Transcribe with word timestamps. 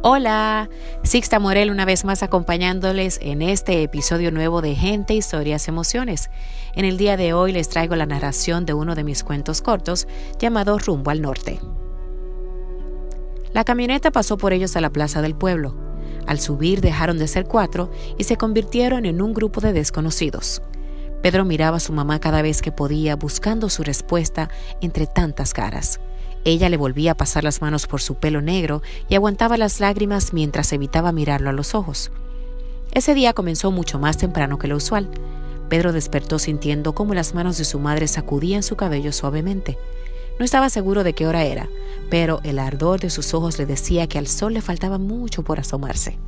Hola, 0.00 0.70
Sixta 1.02 1.40
Morel 1.40 1.72
una 1.72 1.84
vez 1.84 2.04
más 2.04 2.22
acompañándoles 2.22 3.18
en 3.20 3.42
este 3.42 3.82
episodio 3.82 4.30
nuevo 4.30 4.62
de 4.62 4.76
Gente, 4.76 5.14
Historias, 5.14 5.66
Emociones. 5.66 6.30
En 6.76 6.84
el 6.84 6.96
día 6.96 7.16
de 7.16 7.32
hoy 7.32 7.50
les 7.50 7.68
traigo 7.68 7.96
la 7.96 8.06
narración 8.06 8.64
de 8.64 8.74
uno 8.74 8.94
de 8.94 9.02
mis 9.02 9.24
cuentos 9.24 9.60
cortos 9.60 10.06
llamado 10.38 10.78
Rumbo 10.78 11.10
al 11.10 11.20
Norte. 11.20 11.58
La 13.52 13.64
camioneta 13.64 14.12
pasó 14.12 14.38
por 14.38 14.52
ellos 14.52 14.76
a 14.76 14.80
la 14.80 14.90
plaza 14.90 15.20
del 15.20 15.34
pueblo. 15.34 15.74
Al 16.28 16.38
subir 16.38 16.80
dejaron 16.80 17.18
de 17.18 17.26
ser 17.26 17.46
cuatro 17.46 17.90
y 18.16 18.22
se 18.22 18.36
convirtieron 18.36 19.04
en 19.04 19.20
un 19.20 19.34
grupo 19.34 19.60
de 19.60 19.72
desconocidos. 19.72 20.62
Pedro 21.22 21.44
miraba 21.44 21.78
a 21.78 21.80
su 21.80 21.92
mamá 21.92 22.20
cada 22.20 22.40
vez 22.40 22.62
que 22.62 22.70
podía, 22.70 23.16
buscando 23.16 23.68
su 23.68 23.82
respuesta 23.82 24.48
entre 24.80 25.08
tantas 25.08 25.52
caras. 25.52 25.98
Ella 26.44 26.68
le 26.68 26.76
volvía 26.76 27.12
a 27.12 27.16
pasar 27.16 27.44
las 27.44 27.60
manos 27.60 27.86
por 27.86 28.00
su 28.00 28.14
pelo 28.14 28.40
negro 28.40 28.82
y 29.08 29.14
aguantaba 29.14 29.56
las 29.56 29.80
lágrimas 29.80 30.32
mientras 30.32 30.72
evitaba 30.72 31.12
mirarlo 31.12 31.50
a 31.50 31.52
los 31.52 31.74
ojos. 31.74 32.10
Ese 32.92 33.14
día 33.14 33.32
comenzó 33.32 33.70
mucho 33.70 33.98
más 33.98 34.16
temprano 34.16 34.58
que 34.58 34.68
lo 34.68 34.76
usual. 34.76 35.08
Pedro 35.68 35.92
despertó 35.92 36.38
sintiendo 36.38 36.94
cómo 36.94 37.14
las 37.14 37.34
manos 37.34 37.58
de 37.58 37.64
su 37.64 37.78
madre 37.78 38.08
sacudían 38.08 38.62
su 38.62 38.76
cabello 38.76 39.12
suavemente. 39.12 39.78
No 40.38 40.44
estaba 40.44 40.70
seguro 40.70 41.04
de 41.04 41.12
qué 41.12 41.26
hora 41.26 41.44
era, 41.44 41.68
pero 42.10 42.40
el 42.44 42.58
ardor 42.58 43.00
de 43.00 43.10
sus 43.10 43.34
ojos 43.34 43.58
le 43.58 43.66
decía 43.66 44.06
que 44.06 44.18
al 44.18 44.26
sol 44.26 44.54
le 44.54 44.62
faltaba 44.62 44.98
mucho 44.98 45.42
por 45.42 45.60
asomarse. 45.60 46.18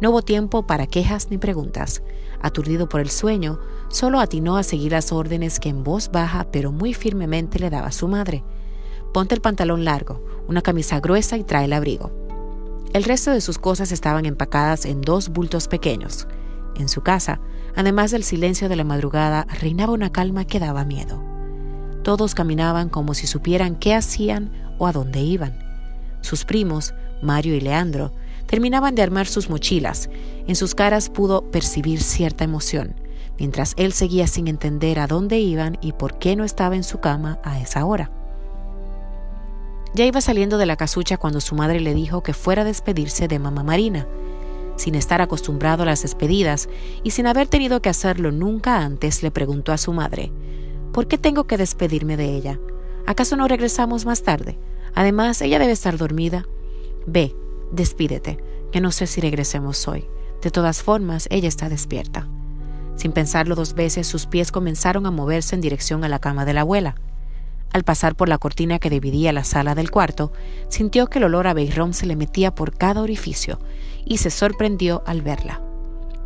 No 0.00 0.10
hubo 0.10 0.22
tiempo 0.22 0.66
para 0.66 0.86
quejas 0.86 1.30
ni 1.30 1.36
preguntas. 1.36 2.02
Aturdido 2.40 2.88
por 2.88 3.00
el 3.02 3.10
sueño, 3.10 3.60
solo 3.88 4.18
atinó 4.18 4.56
a 4.56 4.62
seguir 4.62 4.92
las 4.92 5.12
órdenes 5.12 5.60
que 5.60 5.68
en 5.68 5.84
voz 5.84 6.10
baja 6.10 6.46
pero 6.50 6.72
muy 6.72 6.94
firmemente 6.94 7.58
le 7.58 7.68
daba 7.68 7.92
su 7.92 8.08
madre. 8.08 8.42
Ponte 9.12 9.34
el 9.34 9.40
pantalón 9.40 9.84
largo, 9.84 10.24
una 10.46 10.62
camisa 10.62 11.00
gruesa 11.00 11.36
y 11.36 11.44
trae 11.44 11.64
el 11.64 11.72
abrigo. 11.72 12.12
El 12.92 13.04
resto 13.04 13.30
de 13.30 13.40
sus 13.40 13.58
cosas 13.58 13.92
estaban 13.92 14.24
empacadas 14.24 14.84
en 14.84 15.00
dos 15.00 15.28
bultos 15.28 15.68
pequeños. 15.68 16.28
En 16.76 16.88
su 16.88 17.02
casa, 17.02 17.40
además 17.76 18.10
del 18.10 18.24
silencio 18.24 18.68
de 18.68 18.76
la 18.76 18.84
madrugada, 18.84 19.46
reinaba 19.60 19.92
una 19.92 20.10
calma 20.10 20.44
que 20.44 20.60
daba 20.60 20.84
miedo. 20.84 21.22
Todos 22.02 22.34
caminaban 22.34 22.88
como 22.88 23.14
si 23.14 23.26
supieran 23.26 23.76
qué 23.76 23.94
hacían 23.94 24.74
o 24.78 24.86
a 24.86 24.92
dónde 24.92 25.20
iban. 25.20 25.58
Sus 26.20 26.44
primos, 26.44 26.94
Mario 27.22 27.54
y 27.54 27.60
Leandro, 27.60 28.12
terminaban 28.46 28.94
de 28.94 29.02
armar 29.02 29.26
sus 29.26 29.50
mochilas. 29.50 30.08
En 30.46 30.56
sus 30.56 30.74
caras 30.74 31.10
pudo 31.10 31.50
percibir 31.50 32.00
cierta 32.00 32.44
emoción, 32.44 32.94
mientras 33.38 33.74
él 33.76 33.92
seguía 33.92 34.26
sin 34.26 34.48
entender 34.48 34.98
a 34.98 35.06
dónde 35.06 35.38
iban 35.38 35.78
y 35.80 35.92
por 35.92 36.18
qué 36.18 36.36
no 36.36 36.44
estaba 36.44 36.76
en 36.76 36.84
su 36.84 37.00
cama 37.00 37.38
a 37.44 37.60
esa 37.60 37.84
hora. 37.84 38.10
Ya 39.94 40.04
iba 40.04 40.20
saliendo 40.20 40.56
de 40.58 40.66
la 40.66 40.76
casucha 40.76 41.16
cuando 41.16 41.40
su 41.40 41.54
madre 41.54 41.80
le 41.80 41.94
dijo 41.94 42.22
que 42.22 42.32
fuera 42.32 42.62
a 42.62 42.64
despedirse 42.64 43.26
de 43.26 43.38
mamá 43.38 43.64
Marina. 43.64 44.06
Sin 44.76 44.94
estar 44.94 45.20
acostumbrado 45.20 45.82
a 45.82 45.86
las 45.86 46.02
despedidas 46.02 46.68
y 47.02 47.10
sin 47.10 47.26
haber 47.26 47.48
tenido 47.48 47.82
que 47.82 47.88
hacerlo 47.88 48.30
nunca 48.30 48.78
antes, 48.78 49.22
le 49.22 49.30
preguntó 49.30 49.72
a 49.72 49.78
su 49.78 49.92
madre, 49.92 50.32
¿por 50.92 51.06
qué 51.06 51.18
tengo 51.18 51.44
que 51.44 51.58
despedirme 51.58 52.16
de 52.16 52.34
ella? 52.36 52.60
¿Acaso 53.06 53.36
no 53.36 53.48
regresamos 53.48 54.06
más 54.06 54.22
tarde? 54.22 54.58
Además, 54.94 55.42
ella 55.42 55.58
debe 55.58 55.72
estar 55.72 55.96
dormida. 55.96 56.46
Ve, 57.06 57.34
despídete, 57.72 58.38
que 58.72 58.80
no 58.80 58.92
sé 58.92 59.06
si 59.06 59.20
regresemos 59.20 59.86
hoy. 59.88 60.06
De 60.40 60.50
todas 60.50 60.82
formas, 60.82 61.26
ella 61.30 61.48
está 61.48 61.68
despierta. 61.68 62.28
Sin 62.96 63.12
pensarlo 63.12 63.56
dos 63.56 63.74
veces, 63.74 64.06
sus 64.06 64.26
pies 64.26 64.52
comenzaron 64.52 65.06
a 65.06 65.10
moverse 65.10 65.54
en 65.54 65.60
dirección 65.60 66.04
a 66.04 66.08
la 66.08 66.20
cama 66.20 66.44
de 66.44 66.54
la 66.54 66.60
abuela. 66.62 66.94
Al 67.72 67.84
pasar 67.84 68.16
por 68.16 68.28
la 68.28 68.38
cortina 68.38 68.78
que 68.80 68.90
dividía 68.90 69.32
la 69.32 69.44
sala 69.44 69.74
del 69.74 69.90
cuarto, 69.90 70.32
sintió 70.68 71.06
que 71.06 71.18
el 71.18 71.24
olor 71.24 71.46
a 71.46 71.54
beirrón 71.54 71.94
se 71.94 72.06
le 72.06 72.16
metía 72.16 72.54
por 72.54 72.76
cada 72.76 73.00
orificio 73.00 73.60
y 74.04 74.18
se 74.18 74.30
sorprendió 74.30 75.02
al 75.06 75.22
verla. 75.22 75.60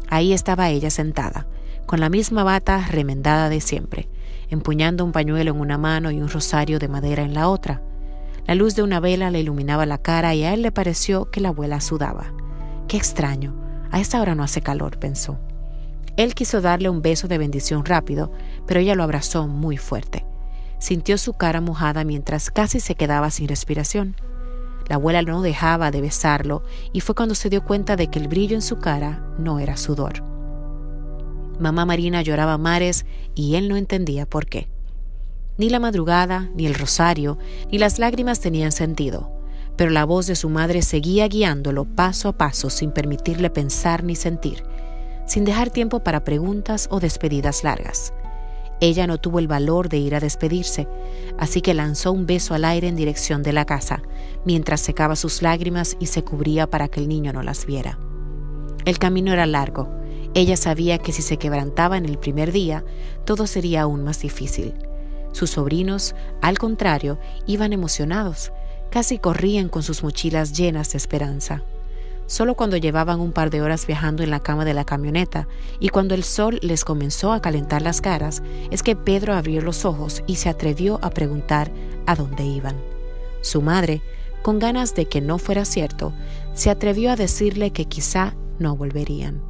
Ahí 0.08 0.32
estaba 0.32 0.70
ella 0.70 0.90
sentada, 0.90 1.46
con 1.86 2.00
la 2.00 2.08
misma 2.08 2.44
bata 2.44 2.86
remendada 2.90 3.50
de 3.50 3.60
siempre, 3.60 4.08
empuñando 4.48 5.04
un 5.04 5.12
pañuelo 5.12 5.50
en 5.50 5.60
una 5.60 5.76
mano 5.76 6.10
y 6.10 6.20
un 6.20 6.30
rosario 6.30 6.78
de 6.78 6.88
madera 6.88 7.22
en 7.22 7.34
la 7.34 7.48
otra. 7.48 7.82
La 8.46 8.54
luz 8.54 8.74
de 8.74 8.82
una 8.82 9.00
vela 9.00 9.30
le 9.30 9.40
iluminaba 9.40 9.84
la 9.84 9.98
cara 9.98 10.34
y 10.34 10.44
a 10.44 10.54
él 10.54 10.62
le 10.62 10.72
pareció 10.72 11.30
que 11.30 11.40
la 11.40 11.50
abuela 11.50 11.80
sudaba. 11.80 12.32
Qué 12.88 12.96
extraño, 12.96 13.54
a 13.90 14.00
esta 14.00 14.20
hora 14.20 14.34
no 14.34 14.42
hace 14.42 14.62
calor, 14.62 14.98
pensó. 14.98 15.38
Él 16.16 16.34
quiso 16.34 16.60
darle 16.60 16.88
un 16.88 17.02
beso 17.02 17.28
de 17.28 17.38
bendición 17.38 17.84
rápido, 17.84 18.32
pero 18.66 18.80
ella 18.80 18.94
lo 18.94 19.02
abrazó 19.02 19.46
muy 19.46 19.76
fuerte. 19.76 20.24
Sintió 20.84 21.16
su 21.16 21.32
cara 21.32 21.62
mojada 21.62 22.04
mientras 22.04 22.50
casi 22.50 22.78
se 22.78 22.94
quedaba 22.94 23.30
sin 23.30 23.48
respiración. 23.48 24.16
La 24.86 24.96
abuela 24.96 25.22
no 25.22 25.40
dejaba 25.40 25.90
de 25.90 26.02
besarlo 26.02 26.62
y 26.92 27.00
fue 27.00 27.14
cuando 27.14 27.34
se 27.34 27.48
dio 27.48 27.64
cuenta 27.64 27.96
de 27.96 28.08
que 28.08 28.18
el 28.18 28.28
brillo 28.28 28.54
en 28.54 28.60
su 28.60 28.76
cara 28.80 29.26
no 29.38 29.60
era 29.60 29.78
sudor. 29.78 30.22
Mamá 31.58 31.86
Marina 31.86 32.20
lloraba 32.20 32.58
mares 32.58 33.06
y 33.34 33.54
él 33.54 33.70
no 33.70 33.78
entendía 33.78 34.26
por 34.26 34.44
qué. 34.44 34.68
Ni 35.56 35.70
la 35.70 35.80
madrugada, 35.80 36.50
ni 36.54 36.66
el 36.66 36.74
rosario, 36.74 37.38
ni 37.72 37.78
las 37.78 37.98
lágrimas 37.98 38.40
tenían 38.40 38.70
sentido, 38.70 39.32
pero 39.78 39.90
la 39.90 40.04
voz 40.04 40.26
de 40.26 40.36
su 40.36 40.50
madre 40.50 40.82
seguía 40.82 41.28
guiándolo 41.28 41.86
paso 41.86 42.28
a 42.28 42.36
paso 42.36 42.68
sin 42.68 42.92
permitirle 42.92 43.48
pensar 43.48 44.04
ni 44.04 44.16
sentir, 44.16 44.62
sin 45.26 45.46
dejar 45.46 45.70
tiempo 45.70 46.00
para 46.00 46.24
preguntas 46.24 46.88
o 46.90 47.00
despedidas 47.00 47.64
largas. 47.64 48.12
Ella 48.84 49.06
no 49.06 49.16
tuvo 49.16 49.38
el 49.38 49.48
valor 49.48 49.88
de 49.88 49.96
ir 49.96 50.14
a 50.14 50.20
despedirse, 50.20 50.86
así 51.38 51.62
que 51.62 51.72
lanzó 51.72 52.12
un 52.12 52.26
beso 52.26 52.52
al 52.52 52.66
aire 52.66 52.86
en 52.86 52.96
dirección 52.96 53.42
de 53.42 53.54
la 53.54 53.64
casa, 53.64 54.02
mientras 54.44 54.82
secaba 54.82 55.16
sus 55.16 55.40
lágrimas 55.40 55.96
y 56.00 56.06
se 56.06 56.22
cubría 56.22 56.68
para 56.68 56.88
que 56.88 57.00
el 57.00 57.08
niño 57.08 57.32
no 57.32 57.42
las 57.42 57.64
viera. 57.64 57.98
El 58.84 58.98
camino 58.98 59.32
era 59.32 59.46
largo. 59.46 59.88
Ella 60.34 60.58
sabía 60.58 60.98
que 60.98 61.12
si 61.12 61.22
se 61.22 61.38
quebrantaba 61.38 61.96
en 61.96 62.04
el 62.04 62.18
primer 62.18 62.52
día, 62.52 62.84
todo 63.24 63.46
sería 63.46 63.80
aún 63.80 64.04
más 64.04 64.20
difícil. 64.20 64.74
Sus 65.32 65.52
sobrinos, 65.52 66.14
al 66.42 66.58
contrario, 66.58 67.18
iban 67.46 67.72
emocionados, 67.72 68.52
casi 68.90 69.16
corrían 69.16 69.70
con 69.70 69.82
sus 69.82 70.02
mochilas 70.02 70.52
llenas 70.52 70.92
de 70.92 70.98
esperanza. 70.98 71.62
Solo 72.26 72.54
cuando 72.54 72.78
llevaban 72.78 73.20
un 73.20 73.32
par 73.32 73.50
de 73.50 73.60
horas 73.60 73.86
viajando 73.86 74.22
en 74.22 74.30
la 74.30 74.40
cama 74.40 74.64
de 74.64 74.72
la 74.72 74.84
camioneta 74.84 75.46
y 75.78 75.90
cuando 75.90 76.14
el 76.14 76.24
sol 76.24 76.58
les 76.62 76.84
comenzó 76.84 77.32
a 77.32 77.42
calentar 77.42 77.82
las 77.82 78.00
caras, 78.00 78.42
es 78.70 78.82
que 78.82 78.96
Pedro 78.96 79.34
abrió 79.34 79.60
los 79.60 79.84
ojos 79.84 80.22
y 80.26 80.36
se 80.36 80.48
atrevió 80.48 80.98
a 81.02 81.10
preguntar 81.10 81.70
a 82.06 82.16
dónde 82.16 82.44
iban. 82.44 82.76
Su 83.42 83.60
madre, 83.60 84.02
con 84.42 84.58
ganas 84.58 84.94
de 84.94 85.06
que 85.06 85.20
no 85.20 85.38
fuera 85.38 85.66
cierto, 85.66 86.14
se 86.54 86.70
atrevió 86.70 87.12
a 87.12 87.16
decirle 87.16 87.72
que 87.72 87.84
quizá 87.84 88.34
no 88.58 88.74
volverían. 88.74 89.42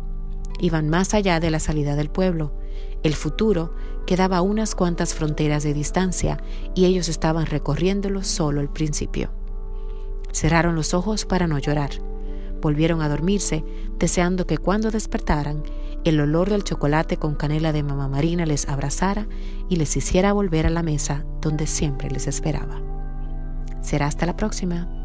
Iban 0.59 0.89
más 0.89 1.15
allá 1.15 1.39
de 1.39 1.51
la 1.51 1.61
salida 1.61 1.95
del 1.95 2.11
pueblo. 2.11 2.53
El 3.05 3.15
futuro 3.15 3.73
quedaba 4.05 4.39
a 4.39 4.43
unas 4.43 4.75
cuantas 4.75 5.15
fronteras 5.15 5.63
de 5.63 5.75
distancia 5.75 6.43
y 6.75 6.87
ellos 6.87 7.09
estaban 7.09 7.47
recorriéndolo 7.47 8.25
solo 8.25 8.61
al 8.61 8.69
principio. 8.69 9.31
Cerraron 10.33 10.75
los 10.75 10.93
ojos 10.93 11.25
para 11.25 11.47
no 11.47 11.59
llorar 11.59 11.91
volvieron 12.65 13.03
a 13.03 13.11
dormirse, 13.11 13.63
deseando 13.99 14.47
que 14.47 14.57
cuando 14.57 14.91
despertaran, 14.91 15.63
el 16.03 16.19
olor 16.19 16.49
del 16.49 16.65
chocolate 16.65 17.19
con 17.19 17.35
canela 17.35 17.73
de 17.73 17.83
mamá 17.83 18.09
Marina 18.09 18.47
les 18.47 18.71
abrazara 18.71 19.29
y 19.69 19.77
les 19.77 19.95
hiciera 19.99 20.33
volver 20.33 20.67
a 20.67 20.71
la 20.71 20.83
mesa 20.83 21.27
donde 21.43 21.67
siempre 21.67 22.11
les 22.11 22.27
esperaba. 22.27 22.81
Será 23.83 24.07
hasta 24.07 24.25
la 24.25 24.37
próxima. 24.37 25.04